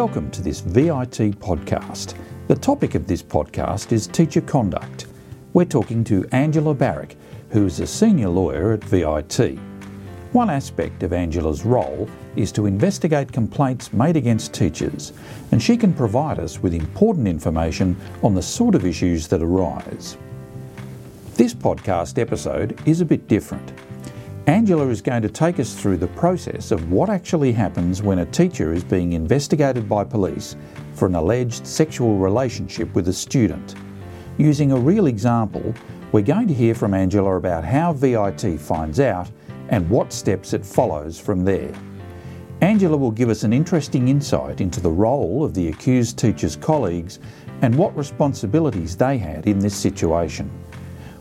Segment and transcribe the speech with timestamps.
[0.00, 2.14] Welcome to this VIT podcast.
[2.48, 5.08] The topic of this podcast is teacher conduct.
[5.52, 7.18] We're talking to Angela Barrick,
[7.50, 9.58] who is a senior lawyer at VIT.
[10.32, 15.12] One aspect of Angela's role is to investigate complaints made against teachers,
[15.52, 20.16] and she can provide us with important information on the sort of issues that arise.
[21.34, 23.70] This podcast episode is a bit different.
[24.46, 28.26] Angela is going to take us through the process of what actually happens when a
[28.26, 30.56] teacher is being investigated by police
[30.94, 33.74] for an alleged sexual relationship with a student.
[34.38, 35.74] Using a real example,
[36.12, 39.30] we're going to hear from Angela about how VIT finds out
[39.68, 41.72] and what steps it follows from there.
[42.62, 47.18] Angela will give us an interesting insight into the role of the accused teacher's colleagues
[47.60, 50.50] and what responsibilities they had in this situation.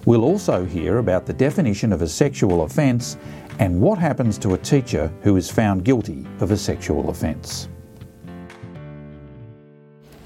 [0.06, 3.18] We'll also hear about the definition of a sexual offence
[3.60, 7.68] and what happens to a teacher who is found guilty of a sexual offence.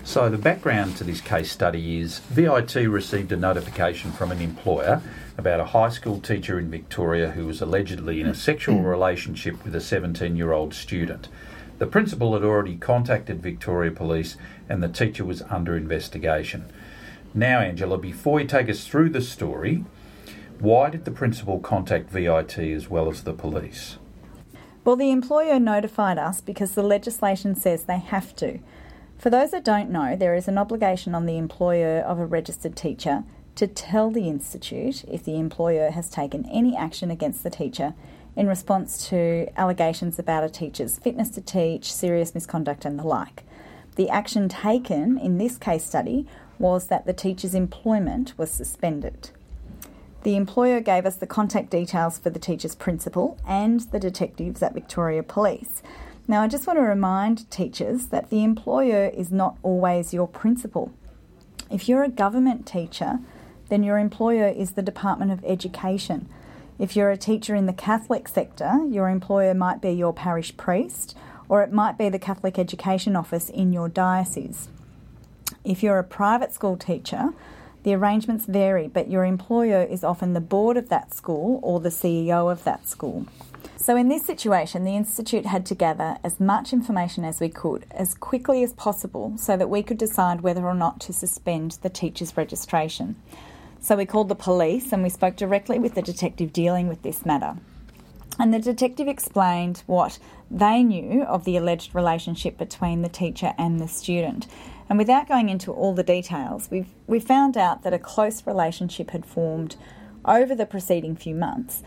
[0.06, 5.02] So, the background to this case study is VIT received a notification from an employer
[5.38, 9.73] about a high school teacher in Victoria who was allegedly in a sexual relationship with
[9.73, 11.30] a 17 year old student.
[11.80, 14.38] The principal had already contacted Victoria Police
[14.70, 16.66] and the teacher was under investigation.
[17.36, 19.86] Now, Angela, before you take us through the story,
[20.59, 23.98] why did the principal contact VIT as well as the police?
[24.86, 28.59] Well, the employer notified us because the legislation says they have to.
[29.17, 32.76] For those that don't know, there is an obligation on the employer of a registered
[32.76, 33.23] teacher
[33.56, 37.95] to tell the institute if the employer has taken any action against the teacher
[38.36, 43.44] in response to allegations about a teacher's fitness to teach, serious misconduct, and the like.
[43.95, 46.28] The action taken in this case study
[46.64, 49.30] was that the teacher's employment was suspended.
[50.23, 54.73] The employer gave us the contact details for the teacher's principal and the detectives at
[54.73, 55.83] Victoria Police.
[56.25, 60.93] Now, I just want to remind teachers that the employer is not always your principal.
[61.70, 63.20] If you're a government teacher,
[63.67, 66.30] then your employer is the Department of Education.
[66.80, 71.17] If you're a teacher in the Catholic sector, your employer might be your parish priest
[71.49, 74.70] or it might be the Catholic Education Office in your diocese.
[75.64, 77.30] If you're a private school teacher,
[77.84, 81.90] the arrangements vary, but your employer is often the board of that school or the
[81.90, 83.26] CEO of that school.
[83.78, 87.86] So, in this situation, the Institute had to gather as much information as we could
[87.92, 91.90] as quickly as possible so that we could decide whether or not to suspend the
[91.90, 93.16] teacher's registration.
[93.80, 97.26] So, we called the police and we spoke directly with the detective dealing with this
[97.26, 97.58] matter.
[98.40, 100.18] And the detective explained what
[100.50, 104.48] they knew of the alleged relationship between the teacher and the student.
[104.89, 109.11] And without going into all the details, we've, we found out that a close relationship
[109.11, 109.76] had formed
[110.26, 111.83] over the preceding few months.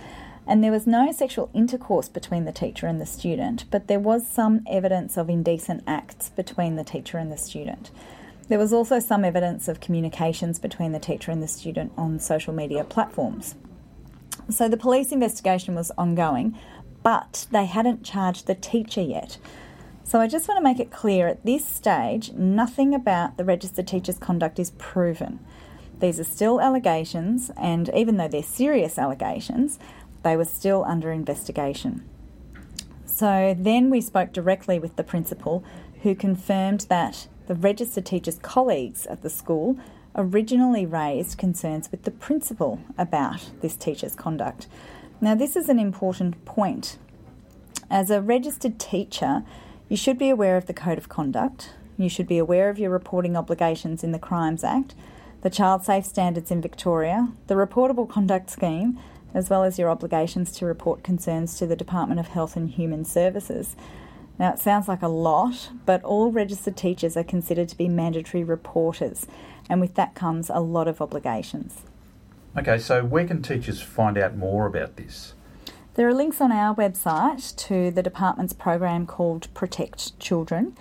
[0.47, 4.27] And there was no sexual intercourse between the teacher and the student, but there was
[4.27, 7.91] some evidence of indecent acts between the teacher and the student.
[8.49, 12.55] There was also some evidence of communications between the teacher and the student on social
[12.55, 13.57] media platforms.
[14.49, 16.57] So the police investigation was ongoing,
[17.03, 19.39] but they hadn't charged the teacher yet.
[20.07, 23.89] So I just want to make it clear at this stage, nothing about the registered
[23.89, 25.41] teacher's conduct is proven.
[25.99, 29.81] These are still allegations, and even though they're serious allegations,
[30.23, 32.09] they were still under investigation.
[33.05, 35.65] So then we spoke directly with the principal,
[36.03, 39.77] who confirmed that the registered teacher's colleagues at the school
[40.15, 44.69] originally raised concerns with the principal about this teacher's conduct.
[45.21, 46.97] Now, this is an important point.
[47.91, 49.43] As a registered teacher,
[49.89, 51.71] you should be aware of the Code of Conduct.
[51.97, 54.95] You should be aware of your reporting obligations in the Crimes Act,
[55.43, 58.99] the Child Safe Standards in Victoria, the Reportable Conduct Scheme,
[59.33, 63.05] as well as your obligations to report concerns to the Department of Health and Human
[63.05, 63.77] Services.
[64.39, 68.45] Now, it sounds like a lot, but all registered teachers are considered to be mandatory
[68.45, 69.27] reporters,
[69.71, 71.83] and with that comes a lot of obligations.
[72.59, 75.35] Okay, so where can teachers find out more about this?
[75.97, 80.77] There are links on our website to the department's program called Protect Children.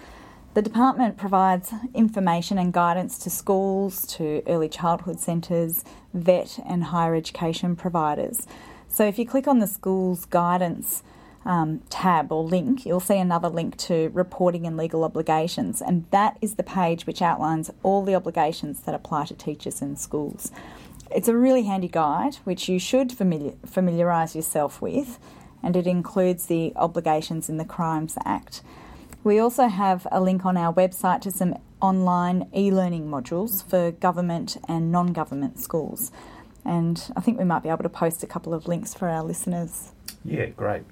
[0.55, 7.15] The department provides information and guidance to schools, to early childhood centres, vet, and higher
[7.15, 8.45] education providers.
[8.89, 11.01] So if you click on the school's guidance
[11.45, 16.37] um, tab or link, you'll see another link to reporting and legal obligations, and that
[16.41, 20.51] is the page which outlines all the obligations that apply to teachers in schools.
[21.11, 25.19] It's a really handy guide which you should familiar, familiarise yourself with,
[25.61, 28.61] and it includes the obligations in the Crimes Act.
[29.23, 33.91] We also have a link on our website to some online e learning modules for
[33.91, 36.11] government and non government schools.
[36.63, 39.23] And I think we might be able to post a couple of links for our
[39.23, 39.91] listeners.
[40.23, 40.83] Yeah, great.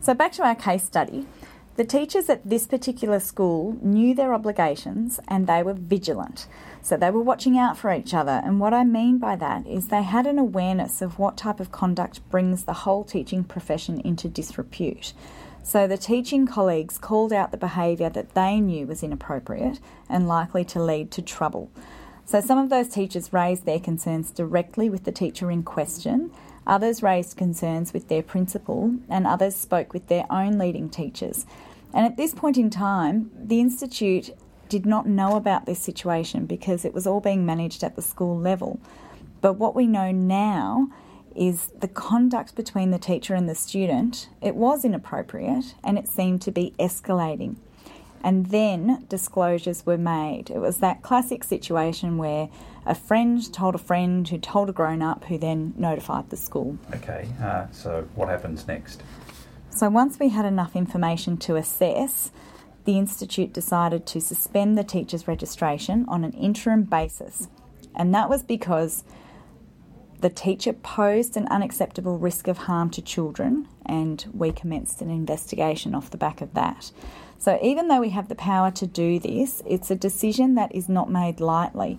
[0.00, 1.26] So, back to our case study.
[1.74, 6.46] The teachers at this particular school knew their obligations and they were vigilant.
[6.82, 8.42] So they were watching out for each other.
[8.44, 11.72] And what I mean by that is they had an awareness of what type of
[11.72, 15.14] conduct brings the whole teaching profession into disrepute.
[15.62, 19.80] So the teaching colleagues called out the behaviour that they knew was inappropriate
[20.10, 21.70] and likely to lead to trouble.
[22.32, 26.32] So some of those teachers raised their concerns directly with the teacher in question,
[26.66, 31.44] others raised concerns with their principal, and others spoke with their own leading teachers.
[31.92, 34.30] And at this point in time, the Institute
[34.70, 38.38] did not know about this situation because it was all being managed at the school
[38.38, 38.80] level.
[39.42, 40.88] But what we know now
[41.36, 46.40] is the conduct between the teacher and the student, it was inappropriate and it seemed
[46.40, 47.56] to be escalating.
[48.22, 50.50] And then disclosures were made.
[50.50, 52.48] It was that classic situation where
[52.86, 56.78] a friend told a friend who told a grown up who then notified the school.
[56.94, 59.02] Okay, uh, so what happens next?
[59.70, 62.30] So once we had enough information to assess,
[62.84, 67.48] the Institute decided to suspend the teacher's registration on an interim basis.
[67.94, 69.04] And that was because
[70.20, 75.94] the teacher posed an unacceptable risk of harm to children, and we commenced an investigation
[75.94, 76.90] off the back of that.
[77.38, 80.88] So, even though we have the power to do this, it's a decision that is
[80.88, 81.98] not made lightly.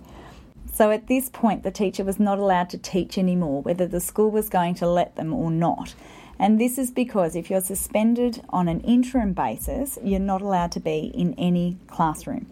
[0.72, 4.30] So, at this point, the teacher was not allowed to teach anymore, whether the school
[4.30, 5.94] was going to let them or not.
[6.38, 10.80] And this is because if you're suspended on an interim basis, you're not allowed to
[10.80, 12.46] be in any classroom.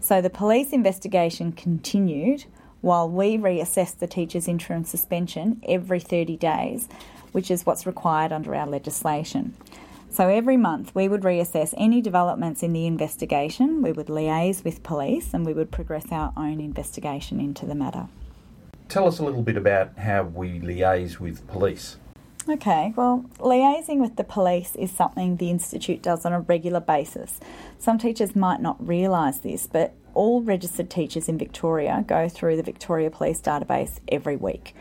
[0.00, 2.44] So, the police investigation continued
[2.82, 6.88] while we reassess the teacher's interim suspension every 30 days,
[7.32, 9.56] which is what's required under our legislation.
[10.10, 14.82] So every month we would reassess any developments in the investigation, we would liaise with
[14.82, 18.08] police, and we would progress our own investigation into the matter.
[18.90, 21.96] Tell us a little bit about how we liaise with police.
[22.48, 27.38] Okay, well, liaising with the police is something the Institute does on a regular basis.
[27.78, 32.62] Some teachers might not realise this, but all registered teachers in Victoria go through the
[32.62, 34.74] Victoria Police database every week.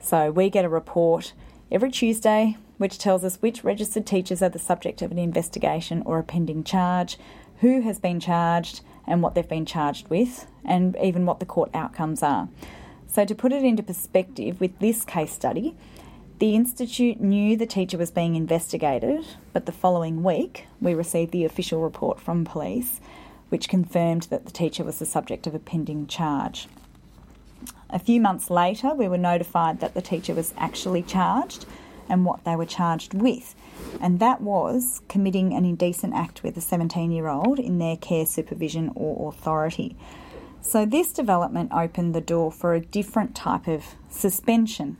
[0.00, 1.32] So we get a report
[1.70, 6.18] every Tuesday which tells us which registered teachers are the subject of an investigation or
[6.18, 7.18] a pending charge,
[7.58, 11.68] who has been charged, and what they've been charged with, and even what the court
[11.74, 12.48] outcomes are.
[13.06, 15.76] So, to put it into perspective, with this case study,
[16.38, 21.44] the Institute knew the teacher was being investigated, but the following week we received the
[21.44, 22.98] official report from police
[23.50, 26.66] which confirmed that the teacher was the subject of a pending charge.
[27.90, 31.66] A few months later, we were notified that the teacher was actually charged
[32.08, 33.54] and what they were charged with,
[34.00, 38.26] and that was committing an indecent act with a 17 year old in their care,
[38.26, 39.96] supervision, or authority.
[40.62, 44.98] So, this development opened the door for a different type of suspension.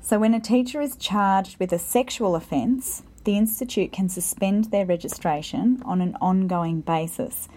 [0.00, 4.86] So, when a teacher is charged with a sexual offence, the Institute can suspend their
[4.86, 7.48] registration on an ongoing basis.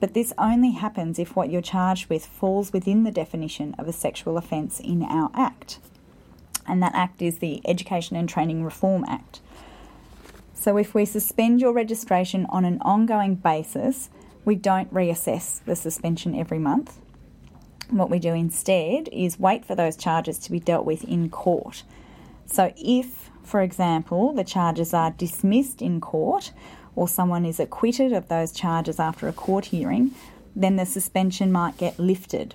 [0.00, 3.92] But this only happens if what you're charged with falls within the definition of a
[3.92, 5.78] sexual offence in our Act.
[6.66, 9.40] And that Act is the Education and Training Reform Act.
[10.52, 14.10] So if we suspend your registration on an ongoing basis,
[14.44, 16.98] we don't reassess the suspension every month.
[17.90, 21.82] What we do instead is wait for those charges to be dealt with in court.
[22.46, 26.52] So if, for example, the charges are dismissed in court,
[26.96, 30.12] or someone is acquitted of those charges after a court hearing,
[30.54, 32.54] then the suspension might get lifted.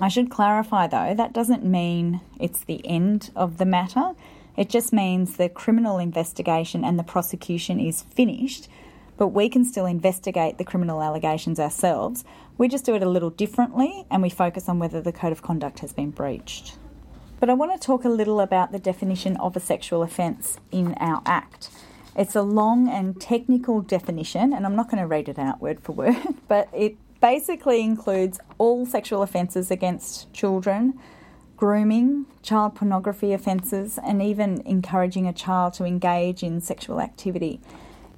[0.00, 4.12] I should clarify though, that doesn't mean it's the end of the matter.
[4.56, 8.68] It just means the criminal investigation and the prosecution is finished,
[9.16, 12.24] but we can still investigate the criminal allegations ourselves.
[12.56, 15.42] We just do it a little differently and we focus on whether the code of
[15.42, 16.76] conduct has been breached.
[17.40, 20.94] But I want to talk a little about the definition of a sexual offence in
[20.94, 21.70] our Act.
[22.16, 25.80] It's a long and technical definition, and I'm not going to read it out word
[25.80, 26.16] for word,
[26.48, 30.98] but it basically includes all sexual offences against children,
[31.56, 37.60] grooming, child pornography offences, and even encouraging a child to engage in sexual activity.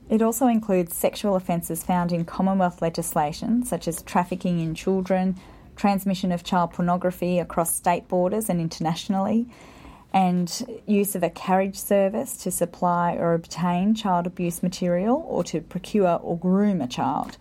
[0.09, 5.39] It also includes sexual offences found in Commonwealth legislation, such as trafficking in children,
[5.81, 9.47] transmission of child pornography across state borders and internationally,
[10.13, 15.59] and use of a carriage service to supply or obtain child abuse material or to
[15.63, 17.39] procure or groom a child.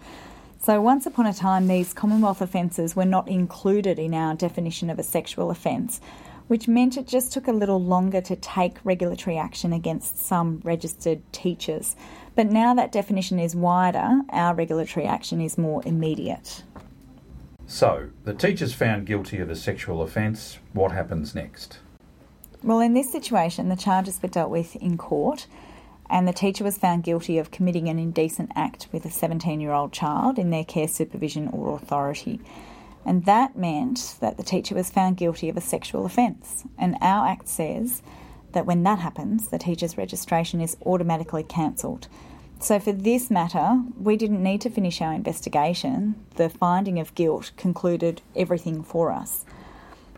[0.57, 4.99] So, once upon a time, these Commonwealth offences were not included in our definition of
[4.99, 5.99] a sexual offence,
[6.47, 11.21] which meant it just took a little longer to take regulatory action against some registered
[11.33, 11.95] teachers.
[12.35, 16.63] But now that definition is wider, our regulatory action is more immediate.
[17.69, 20.57] So, the teacher's found guilty of a sexual offence.
[20.73, 21.77] What happens next?
[22.63, 25.45] Well, in this situation, the charges were dealt with in court,
[26.09, 29.71] and the teacher was found guilty of committing an indecent act with a 17 year
[29.71, 32.41] old child in their care, supervision, or authority.
[33.05, 36.63] And that meant that the teacher was found guilty of a sexual offence.
[36.75, 38.01] And our Act says
[38.53, 42.07] that when that happens, the teacher's registration is automatically cancelled.
[42.61, 46.15] So, for this matter, we didn't need to finish our investigation.
[46.35, 49.45] The finding of guilt concluded everything for us.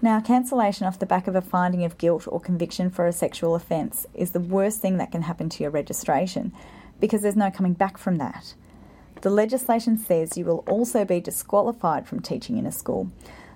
[0.01, 3.53] Now, cancellation off the back of a finding of guilt or conviction for a sexual
[3.53, 6.51] offence is the worst thing that can happen to your registration
[6.99, 8.55] because there's no coming back from that.
[9.21, 13.11] The legislation says you will also be disqualified from teaching in a school.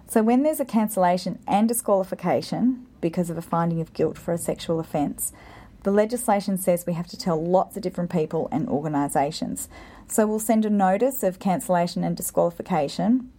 [0.08, 4.38] So, when there's a cancellation and disqualification because of a finding of guilt for a
[4.38, 5.34] sexual offence,
[5.86, 9.70] the legislation says we have to tell lots of different people and organisations.
[10.08, 13.32] So, we'll send a notice of cancellation and disqualification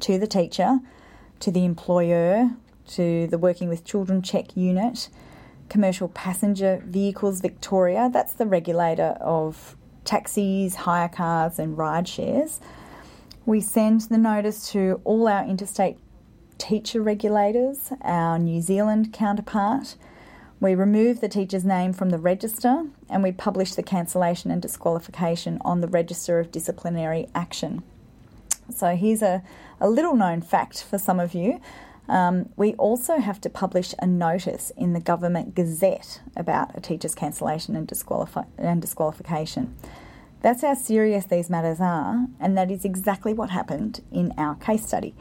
[0.00, 0.80] to the teacher
[1.40, 2.50] to the employer,
[2.88, 5.08] to the Working with Children Check Unit,
[5.68, 12.60] Commercial Passenger Vehicles Victoria, that's the regulator of taxis, hire cars, and ride shares.
[13.44, 15.98] We send the notice to all our interstate
[16.56, 19.96] teacher regulators, our New Zealand counterpart.
[20.60, 25.58] We remove the teacher's name from the register and we publish the cancellation and disqualification
[25.64, 27.84] on the Register of Disciplinary Action.
[28.74, 29.42] So here's a,
[29.80, 31.60] a little known fact for some of you.
[32.08, 37.14] Um, we also have to publish a notice in the Government Gazette about a teacher's
[37.14, 37.90] cancellation and,
[38.58, 39.76] and disqualification.
[40.40, 44.86] That's how serious these matters are, and that is exactly what happened in our case
[44.86, 45.14] study.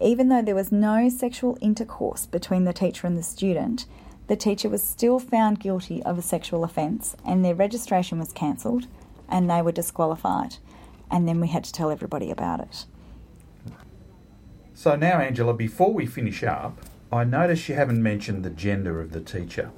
[0.00, 3.86] Even though there was no sexual intercourse between the teacher and the student,
[4.26, 8.86] the teacher was still found guilty of a sexual offence and their registration was cancelled
[9.28, 10.56] and they were disqualified.
[11.10, 12.86] And then we had to tell everybody about it.
[14.72, 16.78] So now, Angela, before we finish up,
[17.12, 19.70] I notice you haven't mentioned the gender of the teacher.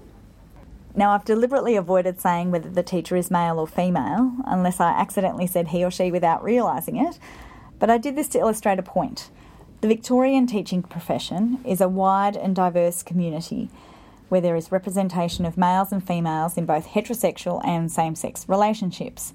[0.95, 5.47] Now, I've deliberately avoided saying whether the teacher is male or female, unless I accidentally
[5.47, 7.19] said he or she without realising it,
[7.79, 9.29] but I did this to illustrate a point.
[9.83, 13.69] The Victorian teaching profession is a wide and diverse community
[14.28, 19.33] where there is representation of males and females in both heterosexual and same sex relationships.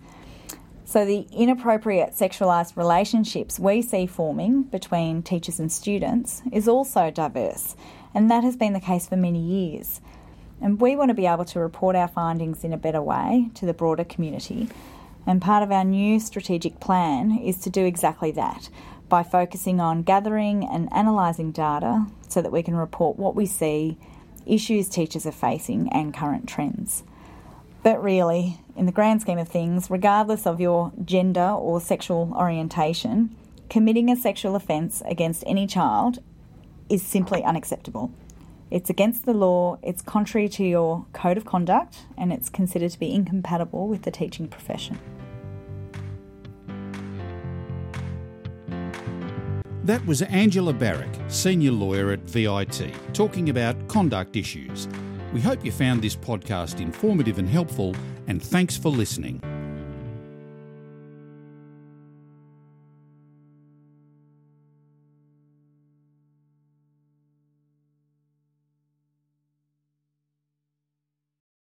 [0.85, 7.75] So, the inappropriate sexualised relationships we see forming between teachers and students is also diverse,
[8.13, 10.01] and that has been the case for many years.
[10.59, 13.65] And we want to be able to report our findings in a better way to
[13.65, 14.67] the broader community.
[15.25, 18.69] And part of our new strategic plan is to do exactly that
[19.07, 23.97] by focusing on gathering and analysing data so that we can report what we see,
[24.45, 27.03] issues teachers are facing, and current trends.
[27.83, 33.35] But really, in the grand scheme of things, regardless of your gender or sexual orientation,
[33.69, 36.19] committing a sexual offence against any child
[36.89, 38.11] is simply unacceptable.
[38.69, 42.99] It's against the law, it's contrary to your code of conduct, and it's considered to
[42.99, 44.99] be incompatible with the teaching profession.
[49.83, 54.87] That was Angela Barrick, Senior Lawyer at VIT, talking about conduct issues.
[55.33, 57.95] We hope you found this podcast informative and helpful,
[58.27, 59.41] and thanks for listening.